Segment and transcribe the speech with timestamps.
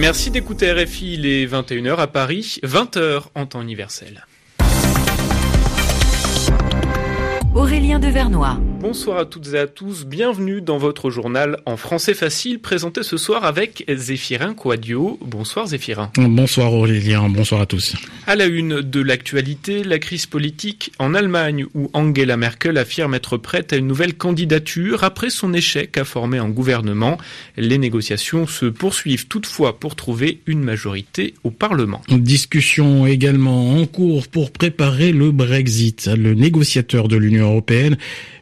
[0.00, 4.24] Merci d'écouter RFI, il est 21h à Paris, 20h en temps universel.
[7.54, 8.56] Aurélien Devernois.
[8.80, 13.18] Bonsoir à toutes et à tous, bienvenue dans votre journal en français facile, présenté ce
[13.18, 15.18] soir avec Zéphirin Quadio.
[15.20, 16.10] Bonsoir Zéphirin.
[16.16, 17.94] Bonsoir Aurélien, bonsoir à tous.
[18.26, 23.36] À la une de l'actualité, la crise politique en Allemagne où Angela Merkel affirme être
[23.36, 27.18] prête à une nouvelle candidature après son échec à former un gouvernement.
[27.58, 32.00] Les négociations se poursuivent toutefois pour trouver une majorité au Parlement.
[32.08, 36.08] Discussion également en cours pour préparer le Brexit.
[36.16, 37.98] Le négociateur de l'Union européenne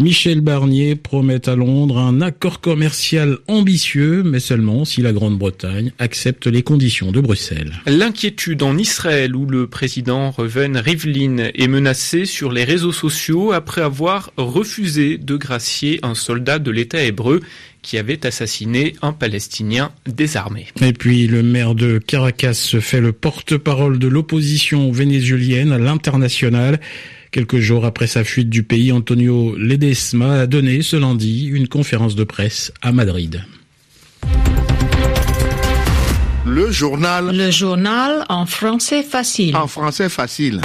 [0.00, 6.46] Michel Barnier promet à Londres un accord commercial ambitieux, mais seulement si la Grande-Bretagne accepte
[6.46, 7.74] les conditions de Bruxelles.
[7.84, 13.82] L'inquiétude en Israël où le président Reuven Rivlin est menacé sur les réseaux sociaux après
[13.82, 17.40] avoir refusé de gracier un soldat de l'État hébreu
[17.82, 20.68] qui avait assassiné un Palestinien désarmé.
[20.80, 26.80] Et puis le maire de Caracas se fait le porte-parole de l'opposition vénézuélienne à l'international.
[27.30, 32.16] Quelques jours après sa fuite du pays, Antonio Ledesma a donné ce lundi une conférence
[32.16, 33.44] de presse à Madrid.
[36.44, 37.30] Le journal.
[37.32, 39.54] Le journal en français facile.
[39.56, 40.60] En français facile.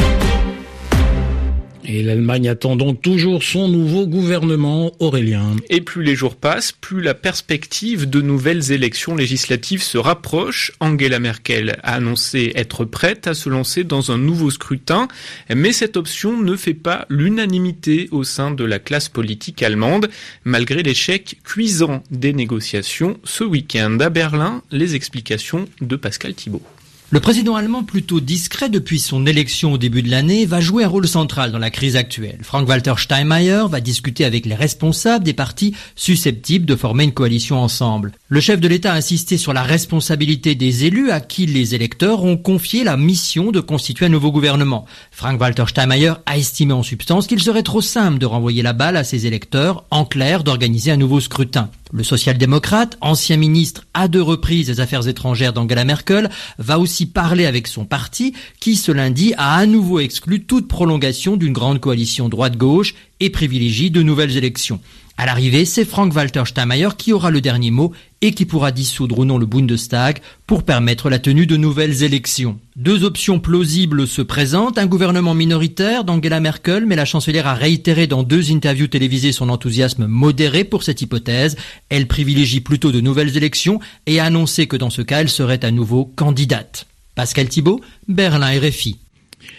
[1.88, 5.56] Et l'Allemagne attend donc toujours son nouveau gouvernement aurélien.
[5.70, 10.72] Et plus les jours passent, plus la perspective de nouvelles élections législatives se rapproche.
[10.80, 15.08] Angela Merkel a annoncé être prête à se lancer dans un nouveau scrutin,
[15.54, 20.10] mais cette option ne fait pas l'unanimité au sein de la classe politique allemande,
[20.44, 24.64] malgré l'échec cuisant des négociations ce week-end à Berlin.
[24.72, 26.64] Les explications de Pascal Thibault.
[27.12, 30.88] Le président allemand, plutôt discret depuis son élection au début de l'année, va jouer un
[30.88, 32.40] rôle central dans la crise actuelle.
[32.42, 38.12] Frank-Walter Steinmeier va discuter avec les responsables des partis susceptibles de former une coalition ensemble.
[38.28, 42.24] Le chef de l'État a insisté sur la responsabilité des élus à qui les électeurs
[42.24, 44.88] ont confié la mission de constituer un nouveau gouvernement.
[45.12, 49.04] Frank-Walter Steinmeier a estimé en substance qu'il serait trop simple de renvoyer la balle à
[49.04, 51.70] ses électeurs, en clair d'organiser un nouveau scrutin.
[51.94, 57.46] Le social-démocrate, ancien ministre à deux reprises des Affaires étrangères d'Angela Merkel, va aussi parler
[57.46, 62.28] avec son parti qui, ce lundi, a à nouveau exclu toute prolongation d'une grande coalition
[62.28, 64.80] droite-gauche et privilégie de nouvelles élections.
[65.18, 69.26] À l'arrivée, c'est Frank-Walter Steinmeier qui aura le dernier mot et qui pourra dissoudre ou
[69.26, 72.60] non le Bundestag pour permettre la tenue de nouvelles élections.
[72.76, 78.08] Deux options plausibles se présentent, un gouvernement minoritaire d'Angela Merkel, mais la chancelière a réitéré
[78.08, 81.56] dans deux interviews télévisées son enthousiasme modéré pour cette hypothèse.
[81.88, 85.64] Elle privilégie plutôt de nouvelles élections et a annoncé que dans ce cas, elle serait
[85.64, 86.88] à nouveau candidate.
[87.16, 88.98] Pascal Thibault, Berlin RFI.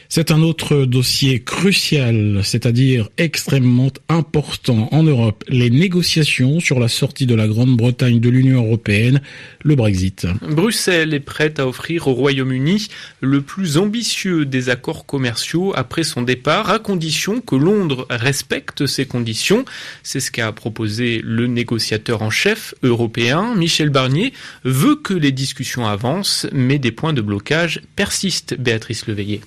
[0.09, 7.27] C'est un autre dossier crucial, c'est-à-dire extrêmement important en Europe, les négociations sur la sortie
[7.27, 9.21] de la Grande-Bretagne de l'Union européenne,
[9.63, 10.27] le Brexit.
[10.43, 12.89] Bruxelles est prête à offrir au Royaume-Uni
[13.21, 19.07] le plus ambitieux des accords commerciaux après son départ, à condition que Londres respecte ces
[19.07, 19.65] conditions.
[20.03, 24.33] C'est ce qu'a proposé le négociateur en chef européen, Michel Barnier,
[24.65, 29.41] veut que les discussions avancent, mais des points de blocage persistent, Béatrice Leveillé.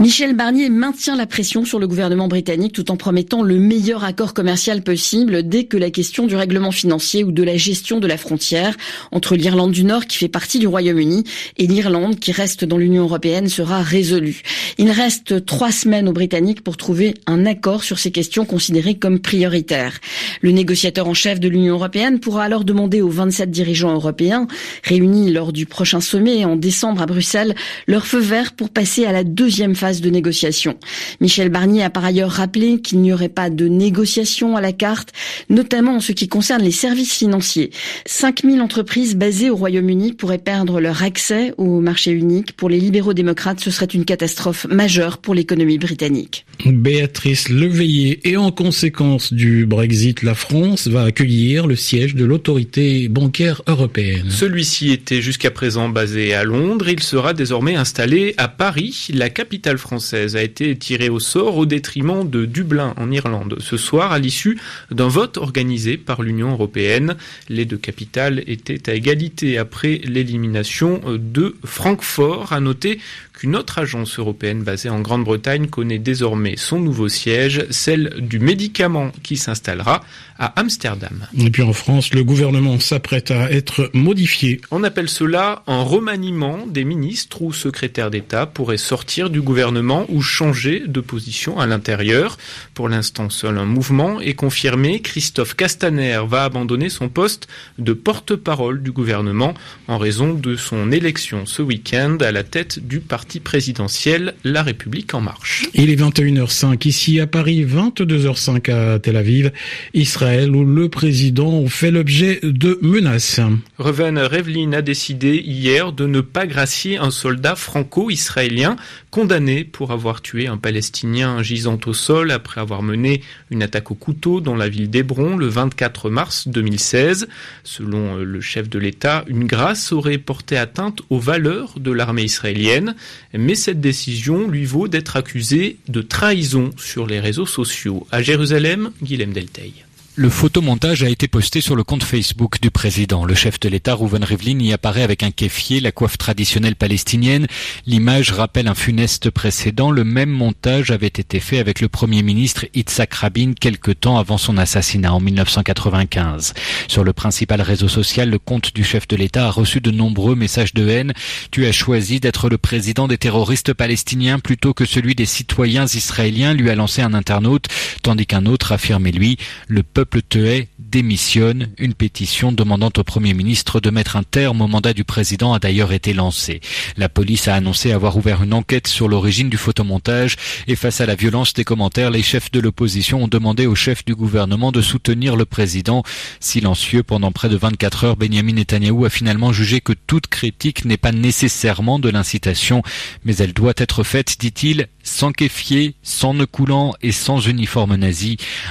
[0.00, 4.32] Michel Barnier maintient la pression sur le gouvernement britannique tout en promettant le meilleur accord
[4.32, 8.16] commercial possible dès que la question du règlement financier ou de la gestion de la
[8.16, 8.76] frontière
[9.10, 11.24] entre l'Irlande du Nord qui fait partie du Royaume-Uni
[11.56, 14.42] et l'Irlande qui reste dans l'Union européenne sera résolue.
[14.78, 19.18] Il reste trois semaines aux Britanniques pour trouver un accord sur ces questions considérées comme
[19.18, 19.98] prioritaires.
[20.42, 24.46] Le négociateur en chef de l'Union européenne pourra alors demander aux 27 dirigeants européens
[24.84, 27.56] réunis lors du prochain sommet en décembre à Bruxelles
[27.88, 30.76] leur feu vert pour passer à la deuxième phase de négociation.
[31.20, 35.12] Michel Barnier a par ailleurs rappelé qu'il n'y aurait pas de négociation à la carte,
[35.48, 37.70] notamment en ce qui concerne les services financiers.
[38.06, 42.52] 5000 entreprises basées au Royaume-Uni pourraient perdre leur accès au marché unique.
[42.52, 46.44] Pour les libéraux démocrates, ce serait une catastrophe majeure pour l'économie britannique.
[46.66, 53.08] Béatrice Leveillé et en conséquence du Brexit, la France va accueillir le siège de l'autorité
[53.08, 54.30] bancaire européenne.
[54.30, 59.77] Celui-ci était jusqu'à présent basé à Londres, il sera désormais installé à Paris, la capitale
[59.78, 64.18] française a été tirée au sort au détriment de Dublin en Irlande ce soir à
[64.18, 64.58] l'issue
[64.90, 67.16] d'un vote organisé par l'Union européenne.
[67.48, 72.52] Les deux capitales étaient à égalité après l'élimination de Francfort.
[72.52, 72.98] À noter
[73.38, 79.12] qu'une autre agence européenne basée en Grande-Bretagne connaît désormais son nouveau siège, celle du médicament
[79.22, 80.02] qui s'installera
[80.38, 81.26] à Amsterdam.
[81.36, 84.60] Et puis en France, le gouvernement s'apprête à être modifié.
[84.70, 90.06] On appelle cela un remaniement des ministres ou secrétaires d'État pourraient sortir du gouvernement gouvernement
[90.08, 92.38] ou changer de position à l'intérieur.
[92.74, 95.00] Pour l'instant, seul un mouvement est confirmé.
[95.00, 97.48] Christophe Castaner va abandonner son poste
[97.78, 99.54] de porte-parole du gouvernement
[99.88, 105.12] en raison de son élection ce week-end à la tête du parti présidentiel La République
[105.14, 105.68] en marche.
[105.74, 109.52] Il est 21h05 ici à Paris, 22h05 à Tel Aviv,
[109.92, 113.40] Israël, où le président fait l'objet de menaces.
[113.78, 118.76] Reven Revlin a décidé hier de ne pas gracier un soldat franco-israélien
[119.10, 123.94] condamné pour avoir tué un Palestinien gisant au sol après avoir mené une attaque au
[123.94, 127.28] couteau dans la ville d'Hébron le 24 mars 2016.
[127.64, 132.94] Selon le chef de l'État, une grâce aurait porté atteinte aux valeurs de l'armée israélienne,
[133.32, 138.06] mais cette décision lui vaut d'être accusé de trahison sur les réseaux sociaux.
[138.10, 139.84] À Jérusalem, Guilhem Delteil.
[140.20, 143.24] Le photomontage a été posté sur le compte Facebook du président.
[143.24, 147.46] Le chef de l'État, Rouven Rivlin, y apparaît avec un kéfier, la coiffe traditionnelle palestinienne.
[147.86, 149.92] L'image rappelle un funeste précédent.
[149.92, 154.38] Le même montage avait été fait avec le premier ministre Yitzhak Rabin quelque temps avant
[154.38, 156.52] son assassinat en 1995.
[156.88, 160.34] Sur le principal réseau social, le compte du chef de l'État a reçu de nombreux
[160.34, 161.12] messages de haine.
[161.52, 166.54] Tu as choisi d'être le président des terroristes palestiniens plutôt que celui des citoyens israéliens,
[166.54, 167.68] lui a lancé un internaute,
[168.02, 171.68] tandis qu'un autre affirmait lui, le peuple Tehet démissionne.
[171.78, 175.58] Une pétition demandant au Premier ministre de mettre un terme au mandat du président a
[175.58, 176.60] d'ailleurs été lancée.
[176.96, 180.36] La police a annoncé avoir ouvert une enquête sur l'origine du photomontage
[180.66, 184.04] et face à la violence des commentaires, les chefs de l'opposition ont demandé au chef
[184.04, 186.02] du gouvernement de soutenir le président.
[186.40, 190.96] Silencieux pendant près de 24 heures, Benjamin Netanyahu a finalement jugé que toute critique n'est
[190.96, 192.82] pas nécessairement de l'incitation,
[193.24, 197.77] mais elle doit être faite, dit-il, sans kéfier, sans nœud coulant et sans uniforme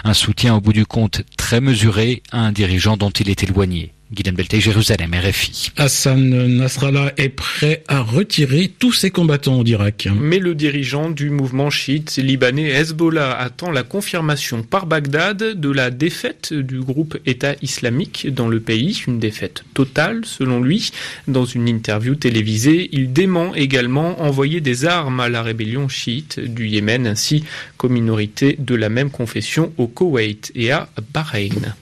[0.04, 3.94] Un soutien au bout du compte très mesuré à un dirigeant dont il est éloigné.
[4.10, 5.72] Guillaume Belté, Jérusalem, RFI.
[5.76, 10.08] Hassan Nasrallah est prêt à retirer tous ses combattants d'Irak.
[10.18, 15.92] Mais le dirigeant du mouvement chiite libanais Hezbollah attend la confirmation par Bagdad de la
[15.92, 20.92] défaite du groupe État islamique dans le pays, une défaite totale selon lui.
[21.28, 26.70] Dans une interview télévisée, il dément également envoyer des armes à la rébellion chiite du
[26.70, 27.44] Yémen ainsi
[27.76, 31.76] qu'aux minorités de la même confession au Koweït et à Bahreïn.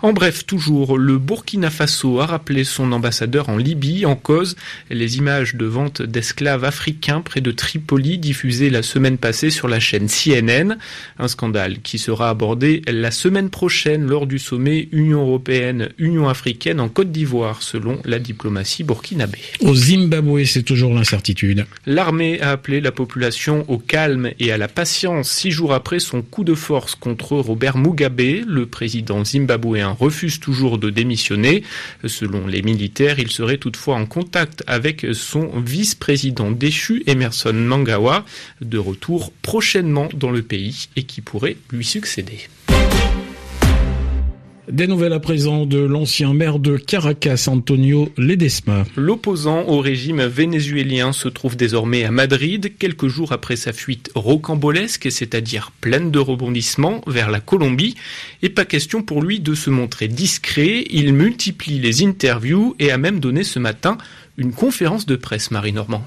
[0.00, 4.54] En bref, toujours, le Burkina Faso a rappelé son ambassadeur en Libye en cause
[4.90, 9.80] les images de vente d'esclaves africains près de Tripoli diffusées la semaine passée sur la
[9.80, 10.76] chaîne CNN.
[11.18, 16.88] Un scandale qui sera abordé la semaine prochaine lors du sommet Union européenne-Union africaine en
[16.88, 19.38] Côte d'Ivoire, selon la diplomatie burkinabé.
[19.62, 21.66] Au Zimbabwe, c'est toujours l'incertitude.
[21.86, 26.22] L'armée a appelé la population au calme et à la patience six jours après son
[26.22, 31.62] coup de force contre Robert Mugabe, le président zimbabwéen refuse toujours de démissionner.
[32.04, 38.24] Selon les militaires, il serait toutefois en contact avec son vice-président déchu, Emerson Mangawa,
[38.60, 42.48] de retour prochainement dans le pays et qui pourrait lui succéder.
[44.70, 48.84] Des nouvelles à présent de l'ancien maire de Caracas, Antonio Ledesma.
[48.96, 55.10] L'opposant au régime vénézuélien se trouve désormais à Madrid, quelques jours après sa fuite rocambolesque,
[55.10, 57.94] c'est-à-dire pleine de rebondissements, vers la Colombie.
[58.42, 62.98] Et pas question pour lui de se montrer discret, il multiplie les interviews et a
[62.98, 63.96] même donné ce matin
[64.36, 66.04] une conférence de presse, Marie Normand.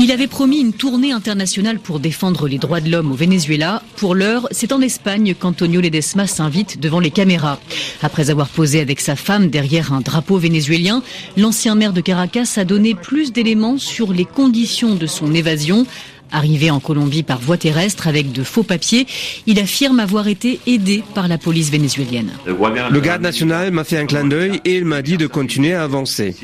[0.00, 3.82] Il avait promis une tournée internationale pour défendre les droits de l'homme au Venezuela.
[3.96, 7.58] Pour l'heure, c'est en Espagne qu'Antonio Ledesma s'invite devant les caméras.
[8.00, 11.02] Après avoir posé avec sa femme derrière un drapeau vénézuélien,
[11.36, 15.84] l'ancien maire de Caracas a donné plus d'éléments sur les conditions de son évasion.
[16.32, 19.06] Arrivé en Colombie par voie terrestre avec de faux papiers,
[19.46, 22.30] il affirme avoir été aidé par la police vénézuélienne.
[22.46, 25.82] Le garde national m'a fait un clin d'œil et il m'a dit de continuer à
[25.82, 26.34] avancer.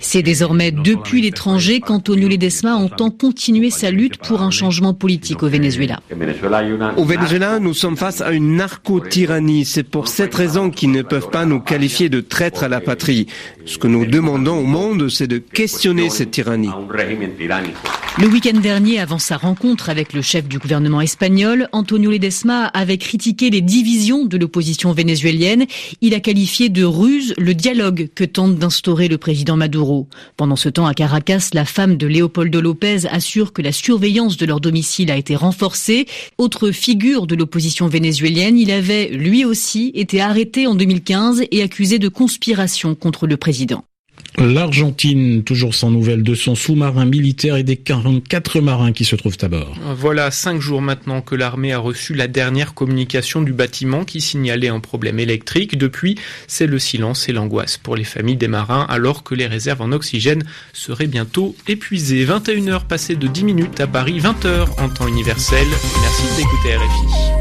[0.00, 5.48] C'est désormais depuis l'étranger qu'Antonio Ledesma entend continuer sa lutte pour un changement politique au
[5.48, 6.00] Venezuela.
[6.96, 9.64] Au Venezuela, nous sommes face à une narco-tyrannie.
[9.64, 13.26] C'est pour cette raison qu'ils ne peuvent pas nous qualifier de traîtres à la patrie.
[13.64, 16.70] Ce que nous demandons au monde, c'est de questionner cette tyrannie.
[18.18, 22.98] Le week-end dernier, avant sa rencontre avec le chef du gouvernement espagnol, Antonio Ledesma avait
[22.98, 25.66] critiqué les divisions de l'opposition vénézuélienne.
[26.00, 30.08] Il a qualifié de ruse le dialogue que tente d'instaurer le président Maduro.
[30.36, 34.46] Pendant ce temps, à Caracas, la femme de Leopoldo Lopez assure que la surveillance de
[34.46, 36.06] leur domicile a été renforcée.
[36.36, 41.98] Autre figure de l'opposition vénézuélienne, il avait lui aussi été arrêté en 2015 et accusé
[41.98, 43.84] de conspiration contre le président.
[44.36, 49.38] L'Argentine, toujours sans nouvelles de son sous-marin militaire et des 44 marins qui se trouvent
[49.42, 49.74] à bord.
[49.96, 54.68] Voilà cinq jours maintenant que l'armée a reçu la dernière communication du bâtiment qui signalait
[54.68, 55.76] un problème électrique.
[55.76, 56.16] Depuis,
[56.46, 59.92] c'est le silence et l'angoisse pour les familles des marins alors que les réserves en
[59.92, 62.24] oxygène seraient bientôt épuisées.
[62.24, 65.66] 21h passées de 10 minutes à Paris, 20h en temps universel.
[66.00, 67.38] Merci d'écouter RFI.